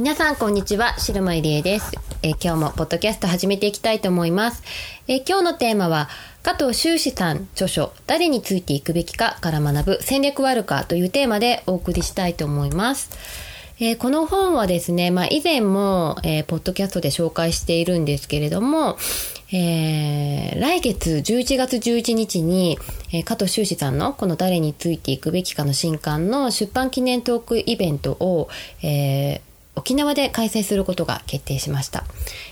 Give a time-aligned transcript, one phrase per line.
[0.00, 0.98] 皆さんこんにちは。
[0.98, 4.62] 白間入江です、え今日もポッドキャスト始めていきたいと思います、
[5.08, 6.08] え今日のテーマは
[6.42, 13.10] 加藤修士さん著書誰についていくべきかから学ぶ戦略はあるかというテーマでお送りしたいと思います。
[13.78, 18.96] えー、この本はですね、まあ、以前も、えー、ポッドキャストで紹介しているんですけれども、
[19.52, 22.78] えー、来月11月11日に、
[23.12, 28.48] え、加藤修士さんのこの誰についていくべきかの新刊の出版記念トークイベントを、
[28.82, 29.42] え、
[29.76, 32.04] 沖縄で開催することが決定しました。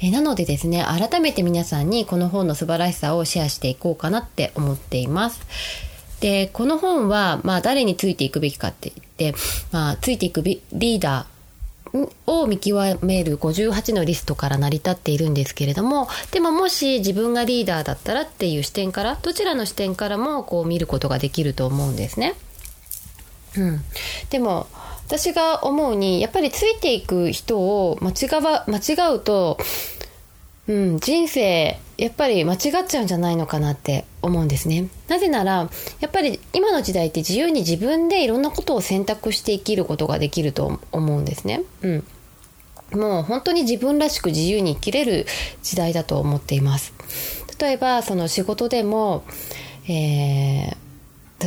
[0.00, 5.40] え、なのでですね、改めて皆さんにこの本の素晴らしさをシェアしていこうかなって思っています。
[6.20, 9.38] で、この本は、まあ、誰についていくべきかって言って、
[9.72, 11.40] まあ、ついていくリーダー
[12.26, 22.34] を見極める58のリストから成り立っているんですけれどもでももし自分がリーダーだったらっていう視点からどちらの視点からもこう見ることができると思うんですね。
[23.56, 23.80] うん、
[24.30, 24.68] でも
[25.10, 29.58] 私が思うにやっぱりついていく人を間違わ間違うと、
[30.68, 34.88] うん、人生やっぱり間違っちゃうんじゃないのかなって思うんですね。
[35.08, 41.62] なぜならやっぱり今の時代って自由に自分でいろんなことを選択して生きることができると思うんですね。
[41.82, 42.04] うん。
[42.92, 45.26] もう本当に自分らしく自由に生きれる
[45.64, 46.92] 時代だと思っています。
[47.60, 49.24] 例えばその仕事でも、
[49.88, 50.89] えー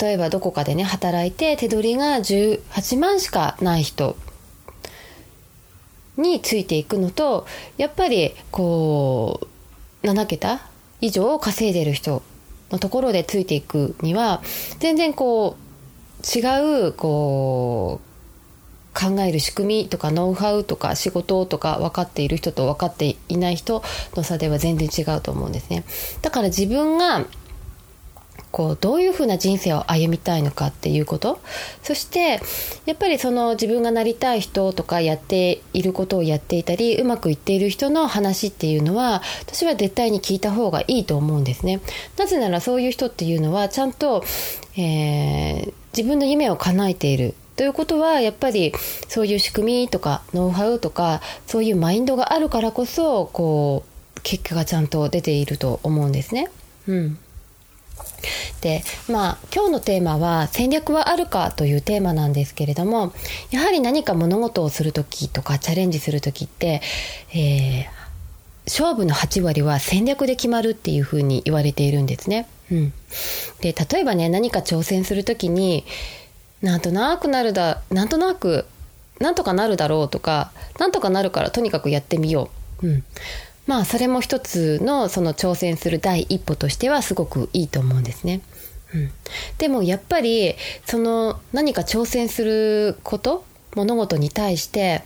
[0.00, 4.16] 例えばどこかでね働いて手取りが18万しかない人
[6.16, 9.40] についていくのとやっぱりこ
[10.02, 10.60] う7桁
[11.00, 12.22] 以上稼いでる人
[12.70, 14.42] のところでついていくには
[14.78, 15.66] 全然こう
[16.38, 18.06] 違うこう
[18.98, 23.82] 考える仕組みとかノウハウとか仕事とか分かっている人と分かっていない人
[24.14, 25.84] の差では全然違うと思うんですね。
[26.22, 27.26] だから自分が
[28.56, 31.40] こうどういうふうな人生を歩みたいのかっていうこと。
[31.82, 32.40] そして
[32.86, 41.82] やっぱりその自分がなりたい人とかやっていることをやっていたりうまくいっている人の話っていうのは私は絶対に聞いた方がいいと思うんですね。
[42.16, 44.24] なぜならそういう人っていうのはちゃんと、
[44.78, 48.72] えー、自分の夢を叶えているということはやっぱり
[49.08, 53.84] そういう仕組みとかノウハウとかそういうマインドがあるからこそこ
[54.16, 56.48] う結果がちゃんと出ていると思うんですね。
[56.88, 57.18] うん。
[58.60, 63.12] でまあ今日のテーマは戦略はあるかというテーマなんですけれども
[63.50, 66.82] やはり何か物事をする時とかチャレンジする時って、
[67.34, 67.86] えー、
[68.66, 72.48] 勝負の8割は戦略で決まるっていうふうに言われているんですね。
[72.70, 72.92] うん、
[73.60, 75.84] で例えばね何か挑戦する時に
[76.62, 78.66] なんとなくなるだなんとなく
[79.20, 82.50] なんとかなるだろうとかなんとかなるからとにかくやってみよ
[82.82, 82.88] う。
[82.88, 83.04] うん
[83.66, 88.40] まあそれも一つのその挑戦する第一歩としてはすごくいいと思うんですね。
[88.94, 89.10] うん、
[89.58, 90.54] でもやっぱり
[90.84, 93.44] その何か挑戦すること
[93.74, 95.02] 物事に対して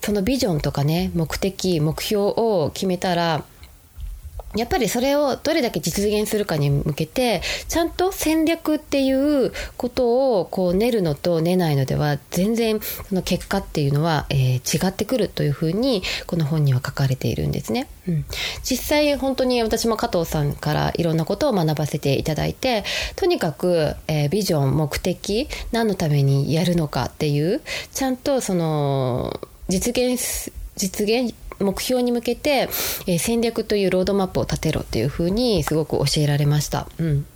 [0.00, 3.44] そのビジョンとかね目的目標を決めたら
[4.56, 17.86] やっぱりそれをどれだけ実現するかに向けてちゃんと戦略っていうことをこう練るのと練ないのでは全然その結果っていうのは、えー、違ってくるというふうにこの本には書かれているんですね。
[18.08, 18.24] うん、
[18.64, 22.82] 実際本当に私も加藤さんからいろんなことを学ばせていただいて
[23.14, 27.60] とにかく、えー、ビジョン目的何のためにやるのかっていう
[27.92, 29.38] ちゃんとその
[29.68, 30.18] 実現
[30.76, 32.68] 実現目標に向けて、
[33.06, 36.86] えー、戦略というロードマップを立てろっていうふうにすごく教えられました。
[36.98, 37.26] うん、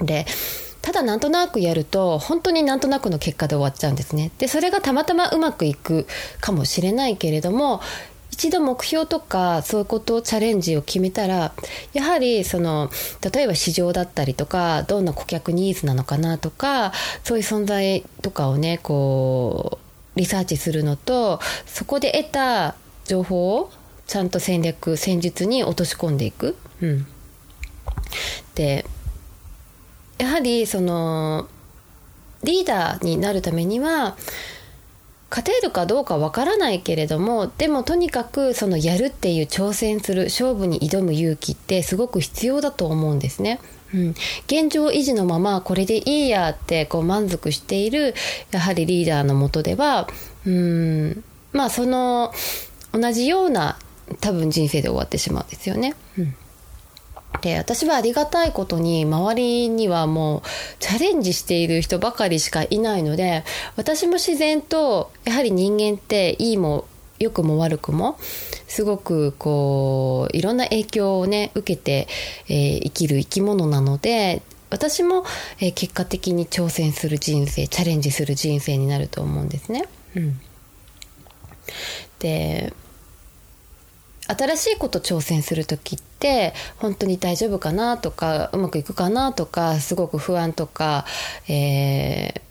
[0.00, 0.26] で
[0.80, 4.32] ただなんとなくやると本当になんとなくの結果で終わっちゃうんですね。
[4.38, 6.06] でそれがたまたまうまくいく
[6.40, 7.80] かもしれないけれども
[8.32, 11.52] 一度目標とかそういうことをチャレンジを決めたら
[11.92, 12.90] やはりその
[13.32, 16.92] 例えば市場だったりとかどんな顧客ニーズなのかなとか
[17.22, 19.78] そういう存在とかをねこ
[20.16, 22.74] うリサーチするのとそこで得た
[23.04, 23.70] 情報を
[24.06, 26.56] ちゃんと戦略戦術に落とし込んでいく。
[26.80, 27.06] うん、
[28.54, 28.84] で
[30.18, 31.48] やはりその
[32.44, 34.16] リーダーになるためには
[35.30, 43.58] 勝てるかどうかわからないけれどもでもとにかくそのやるっていう挑戦する勝負に挑む勇気ってすごく必要だと思うんですね。
[43.94, 44.08] うん、
[44.46, 48.14] 現状維持のままこれでいいやってこう満足している
[48.50, 50.08] やはりリーダーのもとでは
[50.46, 52.32] うんまあその
[52.92, 53.78] 同じような
[54.20, 55.94] 多分人生で終わってしまうんですよね。
[56.18, 56.34] うん
[57.40, 60.42] で私はありがたいことに周りにはもう
[60.80, 63.42] チャレンジしている人ばかりしかいないので
[63.74, 66.86] 私も自然とやはり人間っていいも
[67.18, 68.18] 良くも悪くも
[68.66, 72.06] すごくこういろんな影響をね受けて、
[72.48, 75.24] えー、生きる生き物なので私も、
[75.60, 79.84] えー、結果的に挑戦する人生チャレンジする人生になると思うんですね。
[80.16, 80.40] うん、
[82.18, 82.72] で
[84.34, 91.04] 新しいこと挑戦する時って本当に大丈夫かなとかうまくいくかなとかすごく不安とか、
[91.48, 92.42] え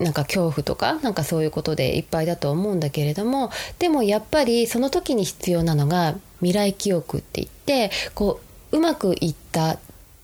[0.00, 8.40] ー、なんか恐怖とかなんかそういうことでいっぱいだと思うんだけれどもでもやっぱりその時に必要なのが未来記憶って言ってこ
[8.72, 9.78] ううまくいった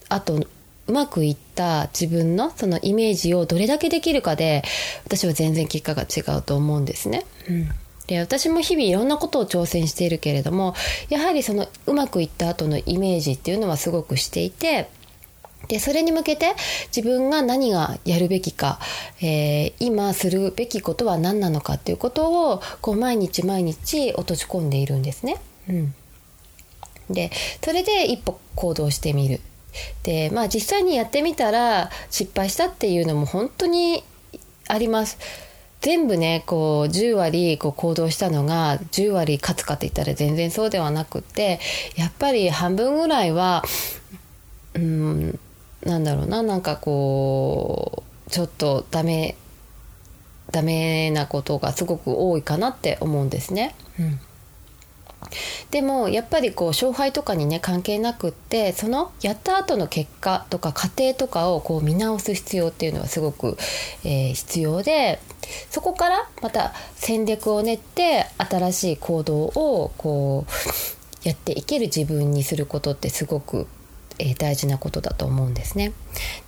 [0.08, 0.46] 後
[0.88, 4.62] うまくいった自分のそのイメージをどれだけできるかで
[5.04, 7.26] 私は全然結果が違うと思うんですね。
[7.48, 7.70] うん
[8.08, 10.74] で私も日々いろんなことを挑戦しているけれども
[11.10, 14.88] やはりそのうまくいった後のイメージっていうのはすごくしていて
[15.68, 16.54] でそれに向けて
[16.96, 18.80] 自分が何がやるべきか、
[19.20, 25.36] えー、今するべきことは何なのかっていうことをこう毎日毎日落とし込んでいるんですね。
[25.68, 25.94] うん、
[27.10, 27.30] で
[27.62, 29.40] それで一歩行動してみる。
[30.04, 34.02] でまあ実際にやってみたら失敗したっていうのも本当に
[34.68, 35.18] あります。
[35.80, 41.60] 全部ねこう10割こう行動したのが10割勝つかって言ったら全然そうではなくて
[41.96, 43.62] やっぱり半分ぐらいは
[44.74, 45.38] うん
[45.84, 49.36] なんだろうななんかこうちょっとダメ
[50.50, 53.74] ダメなことがすごく多いかなって思うんですね。
[53.98, 54.20] うん
[55.70, 63.56] でもやっぱりこう勝敗とかにね関係なくってそのやった後の結果とか過程とかをこう見直す必要っていうのはすごく、
[64.04, 65.20] えー、必要で
[65.70, 70.46] そこからまた戦略を練って新しい行動をこ
[71.24, 73.66] うやっていける自分にすることってすごく
[74.18, 75.92] え大事なことだと思うんですね。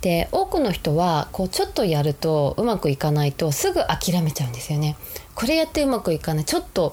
[0.00, 4.97] で多くの人はこうちょっとやるとうまくいかないとすぐ諦めちゃうんですよね。
[5.35, 6.93] これやってうまくいかないちょっと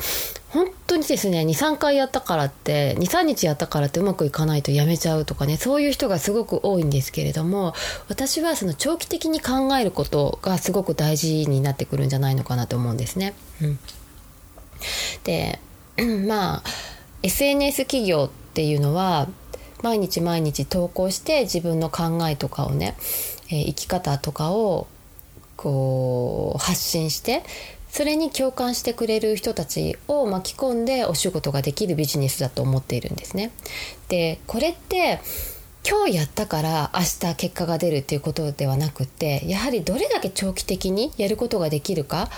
[0.57, 7.75] 本当にですね23回やったからって23日やったからってうまくいかないとやめちゃうとかねそういう人がすごく多いんですけれども
[8.09, 13.35] 私はその長期的に考えることがすごく大事になってくるんじゃないのかなと思うんですね。
[13.61, 13.79] うん、
[15.25, 15.59] で
[16.27, 16.63] まあ
[17.21, 19.27] SNS 企業っていうのは
[19.83, 22.97] 毎日毎日投稿して自分の考えとかをね、
[23.51, 24.87] え、生き方とかを
[25.55, 27.43] こう発信して
[27.89, 33.51] それに共感してくれる人たちを巻き込んでお仕事ができるビジネスだと思っているんですね。
[34.09, 35.19] でこれって
[35.89, 42.29] 今日やったから明日結果が出るっていうことではなくてやはりどれだけ長期的にやることができるか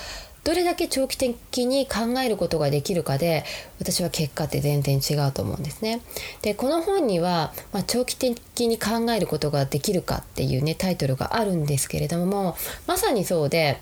[0.44, 3.44] どれだけ長期的に考えることができるかで
[3.80, 6.02] 私は結果って全然違うと思うんですね。
[6.42, 12.56] でこの本には、まあ、長期的に考えることができるかっていうねタイトルがあるんですけれども
[12.88, 13.81] まさにそうで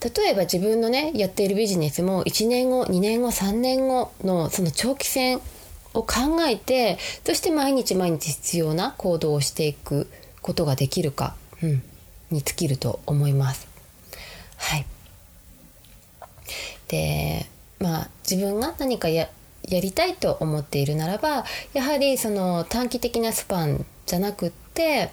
[0.00, 5.40] 例えば自分のねやっているビジネスも1年後2年後3年後のその長期戦
[5.94, 10.08] を考えてそして毎日毎日必要な行動をしていく
[10.40, 11.82] ことができるか、うん、
[12.30, 13.66] に尽きると思います。
[14.56, 14.86] はい
[16.88, 17.46] で
[17.78, 19.28] まあ自分が何かや
[19.68, 25.10] やりたいと思っているならばやはりその短期的なスパンじゃなくって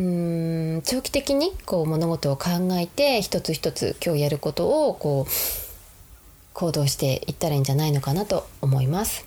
[0.00, 0.02] う
[0.78, 5.30] ん長期的にこう物事を考えて一つ一つ今日やることをこう
[6.54, 9.26] 行動していったらいいんじゃないのかなと思います。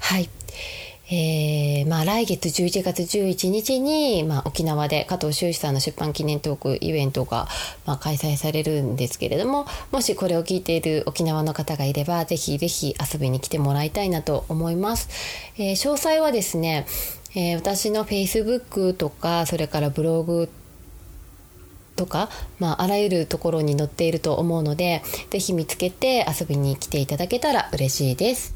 [0.00, 0.30] はい。
[1.10, 7.46] えーまあ、来月11月11日に、まあ、沖縄で加藤修士さんの出版記念トークイベントが、
[7.84, 15.10] まあ、開催されるんですけれどももしこれを聞いている沖縄の方がいればぜひぜひ遊びに来てもらいたいなと思います。
[15.58, 16.86] えー、詳細はですね、
[17.36, 20.48] えー、私の Facebook とかそれからブログ
[21.96, 28.54] とか、まあ、あらゆるところに載っていると思うので是非見つけて遊びに来ていただけたら嬉しいです。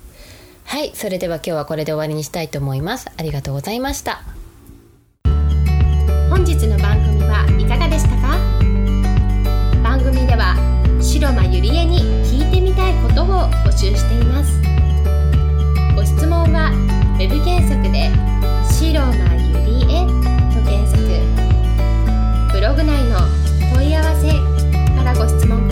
[0.65, 3.09] はいそれでは今日はこれで終わりにしたいと思います。
[3.17, 4.23] ありがとうございました。
[6.31, 8.39] 本日の番組はいかがでしたか？
[9.83, 10.57] 番組では
[11.01, 13.27] 白間ゆりえに聞いてみたいことを
[13.65, 14.61] 募集しています。
[15.97, 16.71] ご質問は
[17.15, 18.11] ウェブ検索で
[22.69, 23.17] ログ内の
[23.75, 24.29] 問い合わせ
[24.95, 25.68] からご質問